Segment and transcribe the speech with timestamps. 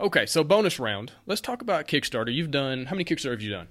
[0.00, 1.12] Okay, so bonus round.
[1.24, 2.34] Let's talk about Kickstarter.
[2.34, 3.68] You've done how many Kickstarter have you done?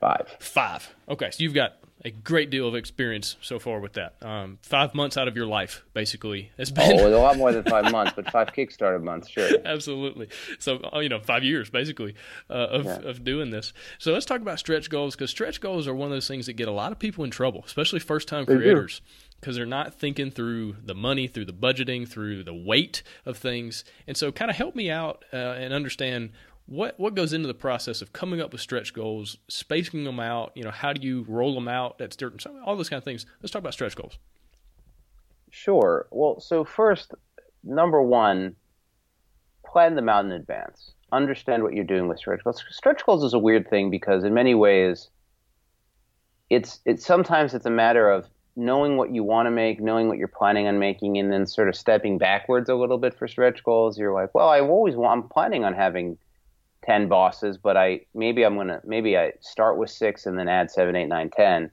[0.00, 0.36] Five.
[0.40, 0.94] Five.
[1.08, 4.16] Okay, so you've got a great deal of experience so far with that.
[4.22, 7.00] Um, five months out of your life, basically, has been.
[7.00, 9.48] Oh, a lot more than five months, but five Kickstarter months, sure.
[9.64, 10.28] Absolutely.
[10.58, 12.14] So, uh, you know, five years basically
[12.50, 12.98] uh, of, yeah.
[13.08, 13.72] of doing this.
[13.98, 16.54] So let's talk about stretch goals because stretch goals are one of those things that
[16.54, 19.00] get a lot of people in trouble, especially first time creators.
[19.40, 23.82] Because they're not thinking through the money, through the budgeting, through the weight of things.
[24.06, 26.30] And so, kind of help me out uh, and understand
[26.66, 30.52] what what goes into the process of coming up with stretch goals, spacing them out?
[30.54, 33.26] You know, how do you roll them out at certain all those kind of things.
[33.40, 34.18] Let's talk about stretch goals.
[35.50, 36.06] Sure.
[36.10, 37.12] Well, so first,
[37.62, 38.56] number one,
[39.66, 40.92] plan them out in advance.
[41.12, 42.64] Understand what you're doing with stretch goals.
[42.70, 45.10] Stretch goals is a weird thing because in many ways,
[46.48, 50.18] it's it's sometimes it's a matter of knowing what you want to make, knowing what
[50.18, 53.62] you're planning on making, and then sort of stepping backwards a little bit for stretch
[53.64, 53.98] goals.
[53.98, 56.18] You're like, well, I always want, I'm planning on having
[56.84, 60.70] 10 bosses, but I maybe I'm gonna maybe I start with six and then add
[60.70, 61.70] seven, eight, nine, ten.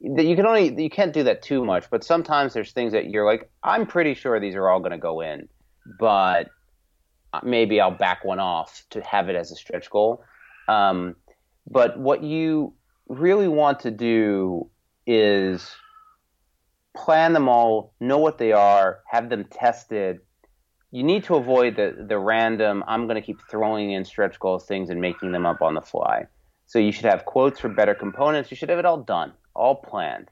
[0.00, 3.24] You can only you can't do that too much, but sometimes there's things that you're
[3.24, 5.48] like, I'm pretty sure these are all gonna go in,
[5.98, 6.48] but
[7.42, 10.24] maybe I'll back one off to have it as a stretch goal.
[10.68, 11.16] Um,
[11.70, 12.74] but what you
[13.08, 14.68] really want to do
[15.06, 15.74] is
[16.96, 20.20] plan them all, know what they are, have them tested,
[20.92, 22.84] you need to avoid the the random.
[22.86, 25.80] I'm going to keep throwing in stretch goals things and making them up on the
[25.80, 26.26] fly.
[26.66, 28.50] So you should have quotes for better components.
[28.50, 30.28] You should have it all done, all planned,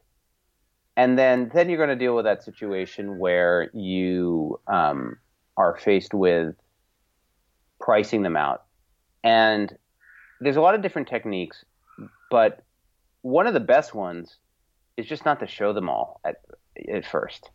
[0.96, 5.16] and then then you're going to deal with that situation where you um,
[5.56, 6.54] are faced with
[7.80, 8.64] pricing them out.
[9.24, 9.74] And
[10.40, 11.64] there's a lot of different techniques,
[12.30, 12.62] but
[13.22, 14.36] one of the best ones
[14.96, 16.36] is just not to show them all at
[16.92, 17.50] at first.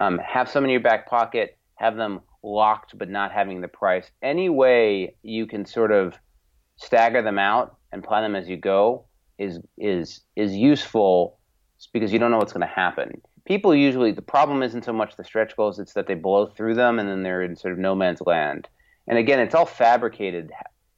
[0.00, 1.58] Um, have some in your back pocket.
[1.76, 4.10] Have them locked but not having the price.
[4.22, 6.14] Any way you can sort of
[6.76, 9.04] stagger them out and plan them as you go
[9.38, 11.38] is is is useful
[11.92, 13.20] because you don't know what's going to happen.
[13.44, 16.74] People usually the problem isn't so much the stretch goals; it's that they blow through
[16.74, 18.68] them and then they're in sort of no man's land.
[19.08, 20.50] And again, it's all fabricated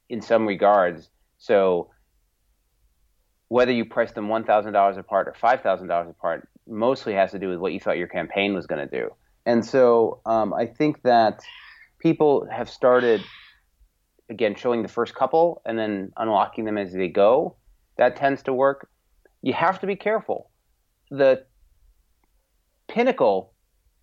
[0.09, 1.09] in some regards.
[1.37, 1.91] So
[3.49, 7.31] whether you price them one thousand dollars apart or five thousand dollars apart mostly has
[7.31, 9.09] to do with what you thought your campaign was going to do.
[9.49, 11.41] And so um, I think that
[11.97, 13.23] people have started
[14.29, 17.55] again showing the first couple and then unlocking them as they go.
[17.97, 18.91] That tends to work.
[19.41, 20.51] You have to be careful.
[21.09, 21.45] The
[22.87, 23.53] pinnacle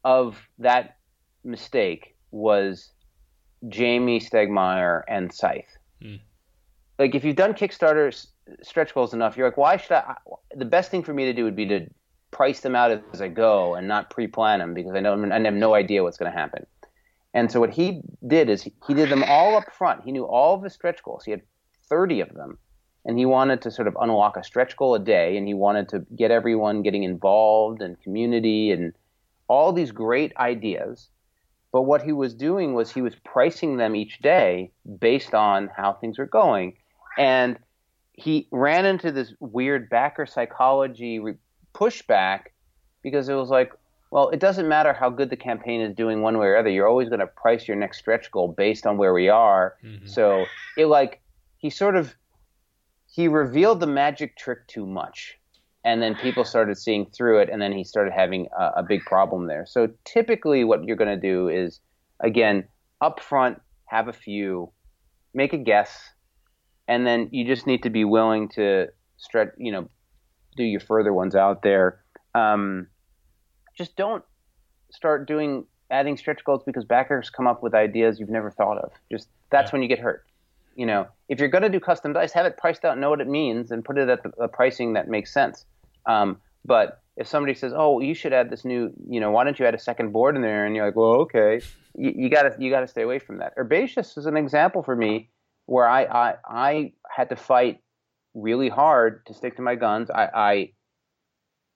[0.03, 0.97] of that
[1.45, 2.91] mistake was
[3.67, 5.79] Jamey Stegmaier and Scythe.
[6.03, 6.19] Mm.
[6.99, 8.27] Like if you've done Kickstarter
[8.65, 10.17] stretch goals enough, you're like, why should I?
[10.57, 11.87] The best thing for me to do would be to
[12.37, 15.55] price them out as I go and not pre-plan them because I know I have
[15.55, 16.67] no idea what's going to happen.
[17.33, 20.05] And so what he did is he did them all up front.
[20.05, 21.25] He knew all of the stretch goals.
[21.25, 21.41] He had
[21.89, 22.59] 30 of them.
[23.07, 25.89] And he wanted to sort of unlock a stretch goal a day and he wanted
[25.91, 28.93] to get everyone getting involved and community and
[29.49, 31.09] all these great ideas.
[31.73, 35.95] But what he was doing was he was pricing them each day based on how
[35.95, 36.77] things were going.
[37.17, 37.59] And
[38.13, 41.19] he ran into this weird backer psychology
[41.77, 42.41] pushback
[43.03, 43.73] because it was like,
[44.11, 46.71] well, it doesn't matter how good the campaign is doing one way or other.
[46.71, 49.75] You're always going to price your next stretch goal based on where we are.
[49.85, 50.07] Mm-hmm.
[50.07, 51.21] So it like
[51.59, 52.15] he sort of
[53.07, 55.39] he revealed the magic trick too much,
[55.85, 59.03] and then people started seeing through it, and then he started having a, a big
[59.03, 59.67] problem there.
[59.67, 61.81] So typically, what you're going to do is
[62.21, 62.65] again
[63.03, 64.71] upfront have a few,
[65.35, 66.11] make a guess,
[66.89, 69.89] and then you just need to be willing to stretch, you know,
[70.57, 72.01] do your further ones out there.
[72.35, 72.89] Um,
[73.77, 74.25] just don't
[74.91, 78.93] start doing adding stretch goals because backers come up with ideas you've never thought of.
[79.11, 79.73] Just that's yeah.
[79.73, 80.25] when you get hurt.
[80.75, 83.21] You know, if you're going to do custom dice, have it priced out, know what
[83.21, 85.65] it means, and put it at the, the pricing that makes sense.
[86.05, 89.59] Um, but if somebody says, "Oh, you should add this new," you know, why don't
[89.59, 90.67] you add a second board in there?
[90.67, 91.61] And you're like, "Well, okay."
[91.99, 93.55] You, got to you got to stay away from that.
[93.57, 95.31] Herbaceous is an example for me
[95.65, 97.81] where I, I I had to fight
[98.37, 100.11] really hard to stick to my guns.
[100.11, 100.73] I, I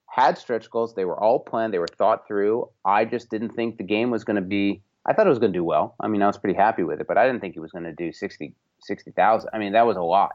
[0.08, 0.94] had stretch goals.
[0.94, 1.74] They were all planned.
[1.74, 2.68] They were thought through.
[2.84, 4.82] I just didn't think the game was going to be.
[5.06, 5.96] I thought it was going to do well.
[6.00, 7.84] I mean, I was pretty happy with it, but I didn't think it was going
[7.84, 9.50] to do 60, 60,000.
[9.54, 10.32] I mean, that was a lot.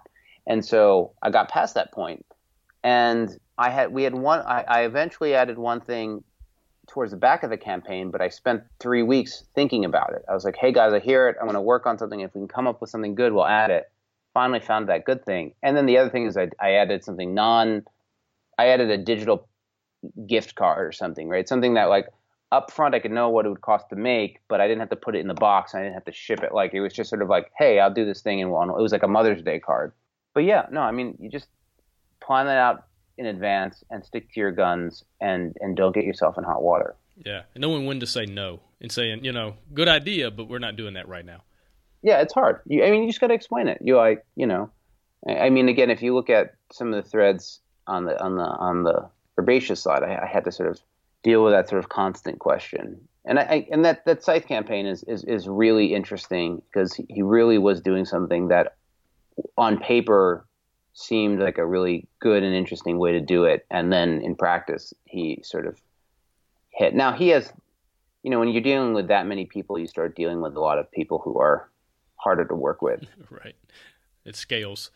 [0.47, 2.25] And so I got past that point.
[2.83, 4.41] and I had we had one.
[4.41, 6.23] I, I eventually added one thing
[6.89, 10.23] towards the back of the campaign, but I spent three weeks thinking about it.
[10.29, 11.37] I was like, "Hey guys, I hear it.
[11.39, 12.19] I'm going to work on something.
[12.19, 13.85] If we can come up with something good, we'll add it."
[14.35, 15.55] Finally found that good thing.
[15.63, 17.83] And then the other thing is I, I added something non,
[18.59, 19.47] I added a digital
[20.27, 21.49] gift card or something, right?
[21.49, 22.07] Something that like
[22.53, 24.97] upfront I could know what it would cost to make, but I didn't have to
[24.97, 25.73] put it in the box.
[25.73, 26.53] I didn't have to ship it.
[26.53, 28.69] Like it was just sort of like, hey, I'll do this thing in one.
[28.69, 29.93] It was like a Mother's Day card.
[30.33, 31.47] But yeah, no, I mean, you just
[32.21, 32.85] plan that out
[33.17, 36.95] in advance and stick to your guns and and don't get yourself in hot water.
[37.25, 40.59] Yeah, and knowing when to say no and saying, you know, good idea, but we're
[40.59, 41.43] not doing that right now.
[42.05, 42.59] Yeah, it's hard.
[42.67, 43.79] You, I mean, you just got to explain it.
[43.81, 44.69] You like, you know,
[45.27, 48.43] I mean, again, if you look at some of the threads on the on the
[48.43, 49.09] on the
[49.39, 50.79] herbaceous side, I, I had to sort of
[51.23, 53.01] deal with that sort of constant question.
[53.25, 57.57] And I, and that that scythe campaign is is, is really interesting because he really
[57.57, 58.75] was doing something that
[59.57, 60.45] on paper
[60.93, 64.93] seemed like a really good and interesting way to do it, and then in practice
[65.05, 65.81] he sort of
[66.69, 66.93] hit.
[66.93, 67.51] Now he has,
[68.21, 70.77] you know, when you're dealing with that many people, you start dealing with a lot
[70.77, 71.67] of people who are
[72.25, 73.05] harder to work with.
[73.29, 73.55] Right,
[74.25, 74.91] it scales.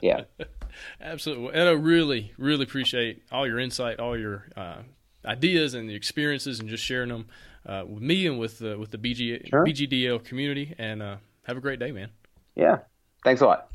[0.00, 0.22] Yeah,
[1.00, 1.54] absolutely.
[1.54, 4.78] And I really, really appreciate all your insight, all your uh,
[5.24, 7.26] ideas and the experiences, and just sharing them
[7.66, 9.64] uh, with me and with the with the BG, sure.
[9.64, 10.74] BGDL community.
[10.78, 12.08] And uh, have a great day, man.
[12.56, 12.78] Yeah,
[13.22, 13.71] thanks a lot.